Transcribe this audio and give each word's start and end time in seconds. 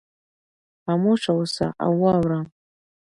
خاموشه 0.83 1.31
اوسه 1.39 1.67
او 1.85 1.91
واوره. 2.03 2.41